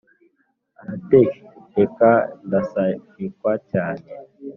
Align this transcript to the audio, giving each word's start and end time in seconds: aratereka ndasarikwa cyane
aratereka 0.81 2.11
ndasarikwa 2.45 3.51
cyane 3.71 4.07